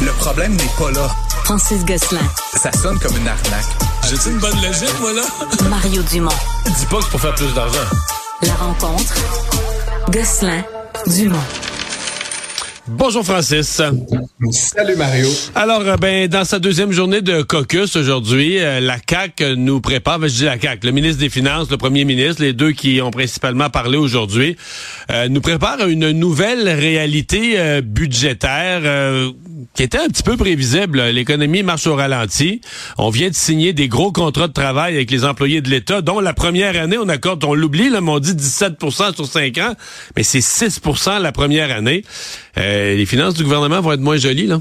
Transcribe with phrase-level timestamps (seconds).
[0.00, 1.08] Le problème n'est pas là.
[1.44, 2.20] Francis Gosselin.
[2.54, 3.66] Ça sonne comme une arnaque.
[4.08, 5.22] J'ai-tu une bonne logique, moi, là?
[5.68, 6.30] Mario Dumont.
[6.66, 7.78] Dis pas que c'est pour faire plus d'argent.
[8.42, 9.14] La rencontre.
[10.10, 10.62] Gosselin.
[11.06, 11.38] Dumont.
[12.86, 13.80] Bonjour Francis.
[14.50, 15.26] Salut Mario.
[15.54, 20.18] Alors, euh, ben, dans sa deuxième journée de caucus aujourd'hui, euh, la CAC nous prépare,
[20.18, 23.00] ben, je dis la CAC, le ministre des Finances, le premier ministre, les deux qui
[23.00, 24.58] ont principalement parlé aujourd'hui,
[25.10, 28.82] euh, nous prépare une nouvelle réalité budgétaire
[29.74, 31.00] qui était un petit peu prévisible.
[31.00, 32.60] L'économie marche au ralenti.
[32.98, 36.20] On vient de signer des gros contrats de travail avec les employés de l'État, dont
[36.20, 38.74] la première année, on accorde, on l'oublie, là, mais on dit 17
[39.14, 39.74] sur 5 ans,
[40.16, 42.04] mais c'est 6% la première année.
[42.56, 44.60] Euh, les finances du gouvernement vont être moins jolies, là.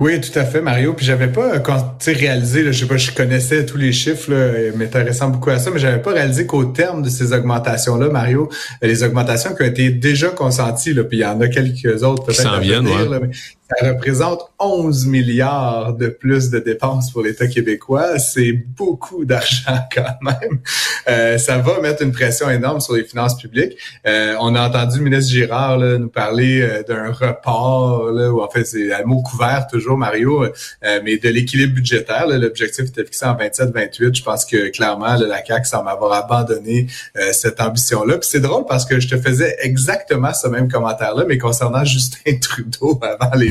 [0.00, 0.92] Oui, tout à fait, Mario.
[0.94, 4.32] Puis j'avais pas quand tu réalisé, là, je sais pas, je connaissais tous les chiffres,
[4.32, 8.48] là, m'intéressant beaucoup à ça, mais j'avais pas réalisé qu'au terme de ces augmentations-là, Mario,
[8.82, 12.24] les augmentations qui ont été déjà consenties, là, puis il y en a quelques autres
[12.24, 13.20] peut-être à venir,
[13.68, 18.18] ça représente 11 milliards de plus de dépenses pour l'État québécois.
[18.18, 20.60] C'est beaucoup d'argent quand même.
[21.08, 23.76] Euh, ça va mettre une pression énorme sur les finances publiques.
[24.06, 28.40] Euh, on a entendu le ministre Girard là, nous parler euh, d'un report, là, ou
[28.40, 32.26] en fait c'est un mot couvert toujours, Mario, euh, mais de l'équilibre budgétaire.
[32.26, 34.16] L'objectif était fixé en 27-28.
[34.16, 38.18] Je pense que clairement, la CAQ semble avoir abandonné euh, cette ambition-là.
[38.18, 42.36] Puis c'est drôle parce que je te faisais exactement ce même commentaire-là, mais concernant Justin
[42.40, 43.50] Trudeau avant les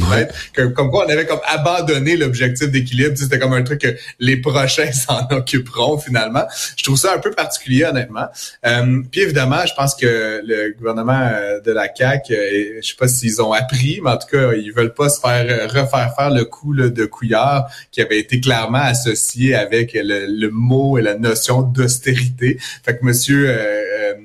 [0.53, 3.17] comme quoi on avait comme abandonné l'objectif d'équilibre.
[3.17, 6.45] C'était comme un truc que les prochains s'en occuperont finalement.
[6.75, 8.27] Je trouve ça un peu particulier honnêtement.
[8.65, 12.95] Euh, puis évidemment, je pense que le gouvernement euh, de la CAQ, euh, je sais
[12.97, 16.29] pas s'ils ont appris, mais en tout cas, ils veulent pas se faire refaire faire
[16.29, 21.61] le coup de Couillard qui avait été clairement associé avec le, mot et la notion
[21.61, 22.57] d'austérité.
[22.83, 23.53] Fait que Monsieur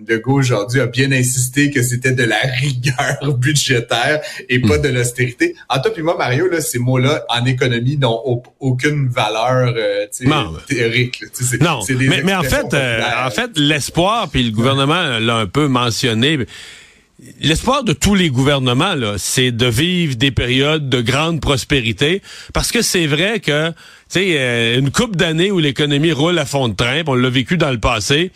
[0.08, 5.54] Legault aujourd'hui a bien insisté que c'était de la rigueur budgétaire et pas de l'austérité.
[5.68, 10.06] En toi puis moi, Mario, là, ces mots-là en économie n'ont aucune valeur euh,
[10.66, 11.24] théorique.
[11.60, 11.80] non,
[12.24, 16.38] mais, en fait, euh, en fait, l'espoir, puis le gouvernement l'a un peu mentionné.
[17.40, 22.20] L'espoir de tous les gouvernements, là, c'est de vivre des périodes de grande prospérité,
[22.52, 23.74] parce que c'est vrai que, tu
[24.08, 27.56] sais, euh, une coupe d'années où l'économie roule à fond de train, on l'a vécu
[27.56, 28.32] dans le passé,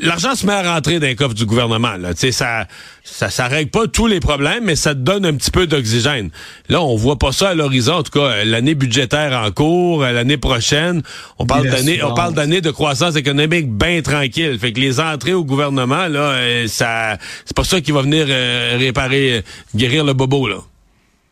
[0.00, 1.96] l'argent se met à rentrer dans les coffres du gouvernement.
[1.96, 2.10] Là.
[2.14, 2.66] ça,
[3.04, 6.30] ça, ça règle pas tous les problèmes, mais ça te donne un petit peu d'oxygène.
[6.68, 7.94] Là, on voit pas ça à l'horizon.
[7.94, 11.02] En tout cas, l'année budgétaire en cours, l'année prochaine,
[11.38, 14.58] on parle d'année, on parle d'année de croissance économique bien tranquille.
[14.58, 18.26] Fait que les entrées au gouvernement, là, euh, ça, c'est pas ça qui va venir
[18.28, 19.42] euh, réparer,
[19.74, 20.58] guérir le bobo là.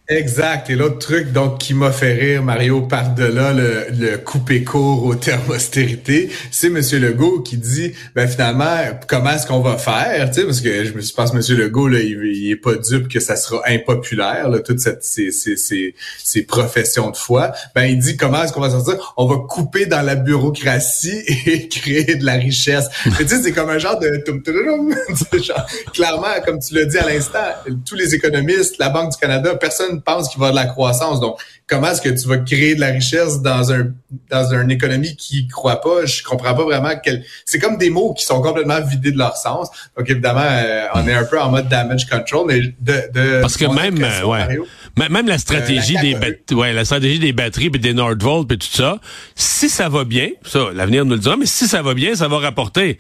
[0.09, 0.69] Exact.
[0.69, 5.15] Et l'autre truc donc qui m'a fait rire, Mario, par-delà le, le couper court au
[5.15, 6.82] terme austérité, c'est M.
[7.00, 8.76] Legault qui dit ben finalement,
[9.09, 10.31] comment est-ce qu'on va faire?
[10.31, 11.56] Tu sais, parce que je pense M.
[11.56, 15.31] Legault, là, il, il, est pas dupe que ça sera impopulaire, là, toutes cette, ces,
[15.31, 17.53] ces, ces, ces, professions de foi.
[17.75, 19.15] Ben il dit comment est-ce qu'on va sortir?
[19.16, 22.91] On va couper dans la bureaucratie et créer de la richesse.
[23.04, 24.22] tu sais, c'est comme un genre de
[25.42, 27.38] genre, clairement, comme tu l'as dit à l'instant,
[27.86, 30.72] tous les économistes, la Banque du Canada, personne pense qu'il va y avoir de la
[30.72, 31.21] croissance.
[31.21, 33.88] Donc, comment est-ce que tu vas créer de la richesse dans un
[34.31, 36.06] dans une économie qui croit pas?
[36.06, 37.25] Je comprends pas vraiment quel.
[37.44, 39.69] C'est comme des mots qui sont complètement vidés de leur sens.
[39.97, 43.66] Donc, évidemment, euh, on est un peu en mode damage control, mais de, parce que
[43.66, 45.09] même euh, ouais.
[45.09, 48.66] même la stratégie euh, des ouais, la stratégie des batteries puis des Nordvolt et tout
[48.71, 48.99] ça,
[49.34, 52.28] si ça va bien, ça l'avenir nous le dira, mais si ça va bien, ça
[52.28, 52.99] va rapporter.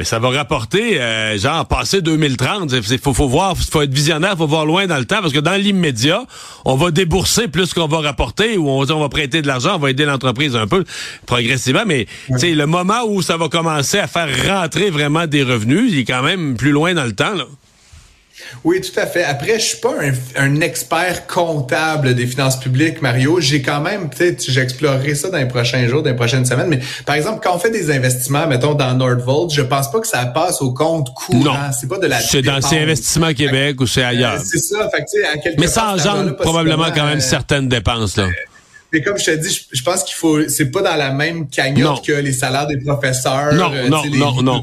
[0.00, 2.72] Mais ça va rapporter, euh, genre, passer 2030.
[2.90, 5.40] Il faut, faut voir, faut être visionnaire, faut voir loin dans le temps, parce que
[5.40, 6.24] dans l'immédiat,
[6.64, 9.78] on va débourser plus qu'on va rapporter, ou on, on va prêter de l'argent, on
[9.78, 10.86] va aider l'entreprise un peu
[11.26, 11.82] progressivement.
[11.86, 12.06] Mais
[12.38, 16.04] c'est le moment où ça va commencer à faire rentrer vraiment des revenus, il est
[16.06, 17.34] quand même plus loin dans le temps.
[17.34, 17.44] Là.
[18.64, 19.24] Oui, tout à fait.
[19.24, 19.94] Après, je suis pas
[20.36, 23.40] un, expert comptable des finances publiques, Mario.
[23.40, 26.68] J'ai quand même, peut-être, j'explorerai ça dans les prochains jours, dans les prochaines semaines.
[26.68, 30.06] Mais par exemple, quand on fait des investissements, mettons dans Nordvolt, je pense pas que
[30.06, 31.70] ça passe au compte courant.
[31.78, 32.20] C'est pas de la.
[32.20, 34.40] C'est dans ces investissements Québec ou c'est ailleurs.
[34.44, 34.88] c'est ça.
[34.90, 38.28] Fait que, à quelque Mais ça engendre probablement quand même certaines dépenses là.
[38.92, 42.04] Mais comme je te dis, je, pense qu'il faut, c'est pas dans la même cagnotte
[42.04, 44.62] que les salaires des professeurs, non, euh, non, les non, non.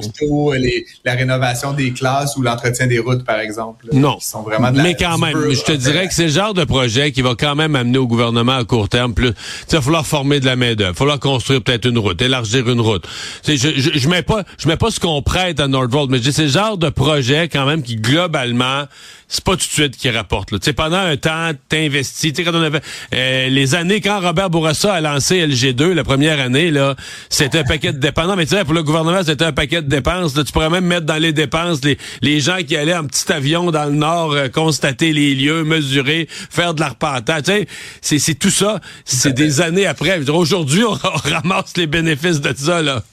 [0.52, 3.86] les, la rénovation des classes ou l'entretien des routes, par exemple.
[3.94, 4.18] non.
[4.18, 6.66] Qui sont vraiment de Mais quand même, je te dirais que c'est le genre de
[6.66, 9.32] projet qui va quand même amener au gouvernement à court terme plus.
[9.70, 12.22] Il va falloir former de la main d'œuvre, il va falloir construire peut-être une route,
[12.22, 13.08] élargir une route.
[13.46, 16.44] Je, je, je, mets pas, je mets pas ce qu'on prête à Nordvolt, mais c'est
[16.44, 18.86] le genre de projet quand même qui globalement
[19.28, 20.52] c'est pas tout de suite qui rapporte.
[20.52, 20.60] Là.
[20.76, 22.34] pendant un temps, t'investis.
[22.34, 22.82] Quand on avait
[23.14, 26.96] euh, les années, quand Robert Bourassa a lancé LG2 la première année, là,
[27.30, 28.28] c'était un paquet de dépenses.
[28.28, 30.34] Non, mais tu sais, pour le gouvernement, c'était un paquet de dépenses.
[30.34, 33.72] tu pourrais même mettre dans les dépenses les, les gens qui allaient en petit avion
[33.72, 37.44] dans le nord euh, constater les lieux, mesurer, faire de l'arpentage.
[37.44, 37.68] Tu
[38.02, 38.80] sais, c'est tout ça.
[39.06, 40.30] C'est des années après.
[40.30, 43.04] Aujourd'hui, on, on ramasse les bénéfices de ça, là.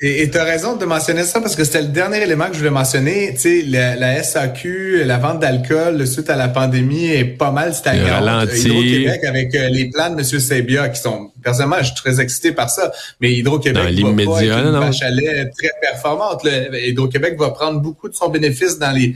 [0.00, 2.58] Et tu as raison de mentionner ça parce que c'était le dernier élément que je
[2.58, 3.32] voulais mentionner.
[3.34, 7.72] Tu sais, la, la, SAQ, la vente d'alcool suite à la pandémie est pas mal
[7.74, 8.48] stagnante.
[8.52, 10.24] Hydro-Québec avec euh, les plans de M.
[10.24, 14.58] Sebia qui sont, personnellement, je suis très excité par ça, mais Hydro-Québec va pas être
[14.58, 16.44] une vache à lait très performante.
[16.72, 19.14] Hydro-Québec va prendre beaucoup de son bénéfice dans les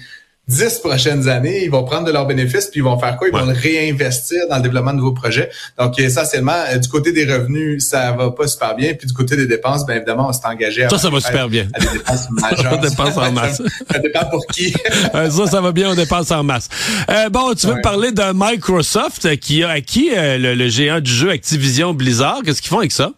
[0.49, 3.29] dix prochaines années, ils vont prendre de leurs bénéfices puis ils vont faire quoi?
[3.29, 5.51] Ils vont le réinvestir dans le développement de nouveaux projets.
[5.79, 8.95] Donc, essentiellement, euh, du côté des revenus, ça va pas super bien.
[8.95, 10.89] Puis du côté des dépenses, bien évidemment, on s'est engagé à...
[10.89, 11.69] Ça, ça va super bien.
[11.75, 12.73] À des dépenses majeures.
[12.73, 13.63] on dépense en masse.
[13.91, 14.75] ça, dépend pour qui.
[15.15, 16.69] Euh, ça, ça va bien, on dépense en masse.
[17.11, 21.95] Euh, bon, tu veux parler de Microsoft qui a acquis le, géant du jeu Activision
[21.95, 22.41] Blizzard.
[22.45, 23.13] Qu'est-ce qu'ils font avec ça?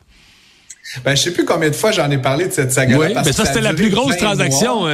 [1.04, 3.06] Ben, je sais plus combien de fois j'en ai parlé de cette saga-là.
[3.06, 4.86] Oui, mais ça, c'était la plus grosse transaction.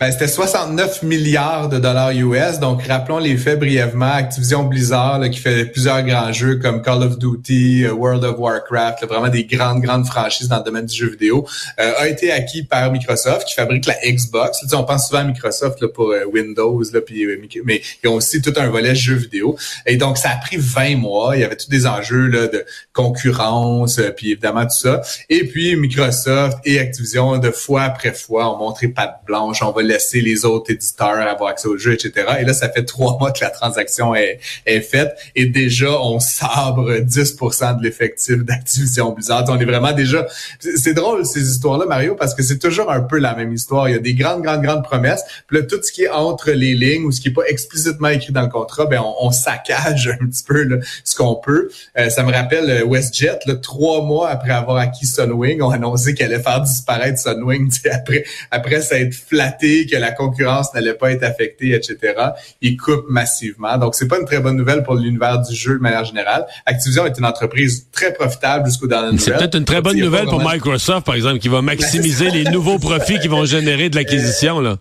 [0.00, 2.60] Ben, c'était 69 milliards de dollars US.
[2.60, 4.12] Donc, rappelons les faits brièvement.
[4.12, 9.04] Activision Blizzard, qui fait plusieurs grands jeux comme Call of Duty, euh, World of Warcraft,
[9.06, 11.44] vraiment des grandes, grandes franchises dans le domaine du jeu vidéo,
[11.80, 14.60] euh, a été acquis par Microsoft, qui fabrique la Xbox.
[14.72, 17.26] on pense souvent à Microsoft là, pour euh, Windows, là, puis,
[17.64, 19.58] mais ils ont aussi tout un volet jeux vidéo.
[19.84, 21.34] Et donc, ça a pris 20 mois.
[21.34, 25.00] Il y avait tous des enjeux là, de concurrence, puis évidemment tout ça.
[25.28, 29.60] Et puis, Microsoft et Activision, de fois après fois, ont montré patte blanche.
[29.88, 32.26] Laisser les autres éditeurs avoir accès au jeu, etc.
[32.40, 36.18] Et là, ça fait trois mois que la transaction est, est faite et déjà, on
[36.20, 39.44] sabre 10% de l'effectif d'Activision Blizzard.
[39.48, 40.26] On est vraiment déjà...
[40.58, 43.88] C'est drôle, ces histoires-là, Mario, parce que c'est toujours un peu la même histoire.
[43.88, 45.22] Il y a des grandes, grandes, grandes promesses.
[45.46, 48.08] Puis là, tout ce qui est entre les lignes ou ce qui est pas explicitement
[48.08, 51.68] écrit dans le contrat, ben on, saccage un petit peu là, ce qu'on peut.
[51.98, 55.74] Euh, ça me rappelle euh, WestJet, là, trois mois après avoir acquis Sunwing, on a
[55.74, 61.12] annoncé qu'elle allait faire disparaître Sunwing après, après s'être flatté que la concurrence n'allait pas
[61.12, 62.14] être affectée, etc.
[62.60, 63.76] Ils coupent massivement.
[63.78, 66.46] Donc, c'est pas une très bonne nouvelle pour l'univers du jeu de manière générale.
[66.66, 70.40] Activision est une entreprise très profitable jusqu'au dernier C'est peut-être une très bonne nouvelle pour
[70.40, 74.76] Microsoft, par exemple, qui va maximiser les nouveaux profits qu'ils vont générer de l'acquisition, là.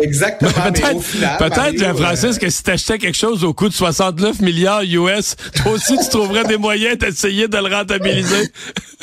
[0.00, 0.50] Exactement.
[0.50, 5.72] peut-être, peut-être, Francis, que si t'achetais quelque chose au coût de 69 milliards US, toi
[5.72, 8.50] aussi, tu trouverais des moyens d'essayer de le rentabiliser.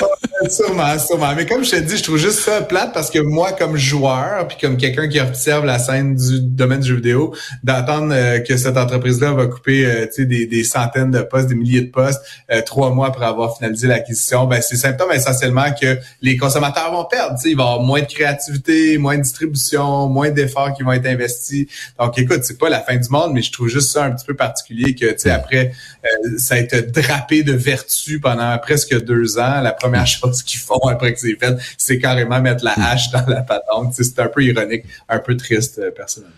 [0.50, 1.34] sûrement, sûrement.
[1.34, 4.46] Mais comme je te dis, je trouve juste ça plate parce que moi, comme joueur,
[4.48, 7.34] puis comme quelqu'un qui observe la scène du domaine du jeu vidéo,
[7.64, 11.82] d'entendre euh, que cette entreprise-là va couper euh, des, des, centaines de postes, des milliers
[11.82, 12.20] de postes,
[12.50, 17.04] euh, trois mois après avoir finalisé l'acquisition, ben, c'est symptôme essentiellement que les consommateurs vont
[17.04, 17.38] perdre.
[17.44, 21.66] Il va y avoir moins de créativité, moins de distribution, moins d'efforts vont être investis.
[21.98, 24.26] Donc, écoute, c'est pas la fin du monde, mais je trouve juste ça un petit
[24.26, 25.72] peu particulier que, tu sais, après,
[26.04, 29.60] euh, ça a été drapé de vertu pendant presque deux ans.
[29.60, 33.26] La première chose qu'ils font après que c'est fait, c'est carrément mettre la hache dans
[33.26, 33.94] la patente.
[33.94, 36.34] C'est un peu ironique, un peu triste, euh, personnellement.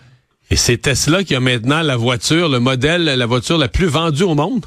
[0.51, 4.25] Et c'est Tesla qui a maintenant la voiture, le modèle, la voiture la plus vendue
[4.25, 4.67] au monde?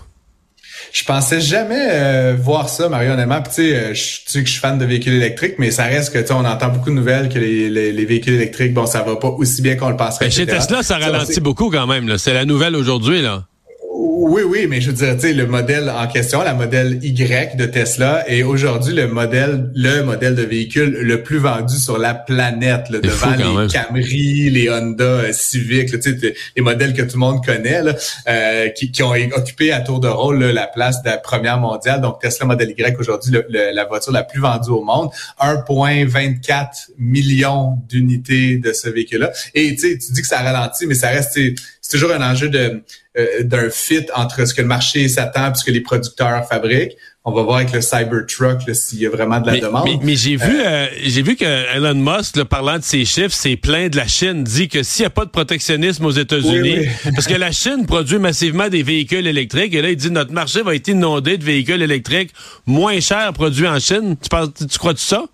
[0.93, 3.41] Je pensais jamais euh, voir ça, Mario, honnêtement.
[3.41, 6.13] tu sais, euh, je sais que je suis fan de véhicules électriques, mais ça reste
[6.13, 9.01] que, tu sais, on entend beaucoup de nouvelles que les, les, véhicules électriques, bon, ça
[9.01, 10.25] va pas aussi bien qu'on le penserait.
[10.25, 12.17] Ben, chez Tesla, ça ralentit beaucoup quand même.
[12.17, 13.45] C'est la nouvelle aujourd'hui, là.
[14.27, 17.55] Oui, oui, mais je veux dire, tu sais, le modèle en question, la modèle Y
[17.55, 22.13] de Tesla est aujourd'hui le modèle, le modèle de véhicule le plus vendu sur la
[22.13, 26.17] planète, là, devant les Camry, les Honda euh, Civic, sais,
[26.57, 27.93] les modèles que tout le monde connaît, là,
[28.27, 32.01] euh, qui, qui, ont occupé à tour de rôle la place de la première mondiale.
[32.01, 35.09] Donc Tesla modèle Y aujourd'hui, la voiture la plus vendue au monde,
[35.39, 39.31] 1,24 millions d'unités de ce véhicule-là.
[39.55, 41.39] Et tu dis que ça ralentit, mais ça reste,
[41.87, 42.81] c'est toujours un enjeu de
[43.17, 46.97] euh, d'un fit entre ce que le marché s'attend et ce que les producteurs fabriquent.
[47.23, 49.87] On va voir avec le Cybertruck s'il y a vraiment de la demande.
[50.03, 53.55] Mais, j'ai vu, euh, euh, j'ai vu que Elon Musk, parlant de ses chiffres, c'est
[53.55, 57.25] plein de la Chine, dit que s'il n'y a pas de protectionnisme aux États-Unis, parce
[57.25, 60.75] que la Chine produit massivement des véhicules électriques, et là il dit notre marché va
[60.75, 62.31] être inondé de véhicules électriques
[62.65, 64.17] moins chers produits en Chine.
[64.21, 65.25] Tu, penses, tu crois-tu ça?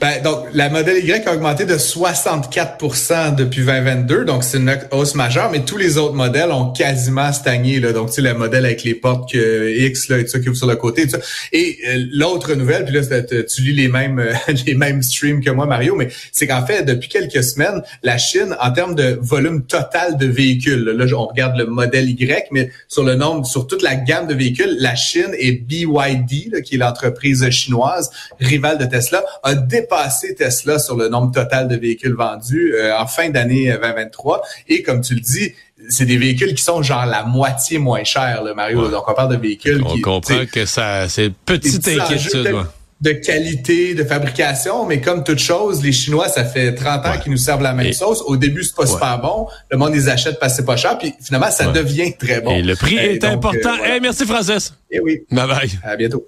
[0.00, 5.14] Ben, donc, la modèle Y a augmenté de 64% depuis 2022, donc c'est une hausse
[5.14, 7.80] majeure, mais tous les autres modèles ont quasiment stagné.
[7.80, 7.92] Là.
[7.92, 10.56] Donc, tu sais, le modèle avec les portes X là, et tout ça qui ouvre
[10.56, 11.04] sur le côté.
[11.04, 11.18] Tout ça.
[11.52, 14.32] Et euh, l'autre nouvelle, puis là, tu lis les mêmes euh,
[14.66, 18.56] les mêmes streams que moi, Mario, mais c'est qu'en fait, depuis quelques semaines, la Chine,
[18.60, 23.04] en termes de volume total de véhicules, là, on regarde le modèle Y, mais sur
[23.04, 26.78] le nombre, sur toute la gamme de véhicules, la Chine et BYD, là, qui est
[26.78, 28.10] l'entreprise chinoise
[28.40, 33.06] rivale de Tesla, a dépassé Tesla sur le nombre total de véhicules vendus euh, en
[33.06, 34.42] fin d'année 2023.
[34.68, 35.52] Et comme tu le dis,
[35.88, 38.88] c'est des véhicules qui sont genre la moitié moins chers, là, Mario.
[38.88, 40.00] Donc, on parle de véhicules on qui...
[40.00, 42.46] comprend que ça, c'est une petite inquiétude.
[42.46, 42.62] Ouais
[43.00, 47.32] de qualité, de fabrication, mais comme toute chose, les Chinois, ça fait 30 ans qu'ils
[47.32, 48.22] nous servent la même sauce.
[48.22, 49.46] Au début, c'est pas super bon.
[49.70, 52.52] Le monde les achète parce que c'est pas cher, puis finalement, ça devient très bon.
[52.52, 53.74] Et le prix est important.
[53.84, 54.72] Eh merci, Francis.
[54.90, 55.20] Eh oui.
[55.30, 55.78] Bye bye.
[55.82, 56.26] À bientôt.